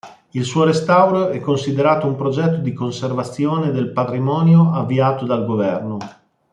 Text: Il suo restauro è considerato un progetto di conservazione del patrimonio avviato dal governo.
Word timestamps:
Il 0.31 0.45
suo 0.45 0.63
restauro 0.63 1.29
è 1.29 1.39
considerato 1.39 2.07
un 2.07 2.15
progetto 2.15 2.55
di 2.57 2.73
conservazione 2.73 3.69
del 3.69 3.91
patrimonio 3.91 4.73
avviato 4.73 5.25
dal 5.25 5.45
governo. 5.45 5.97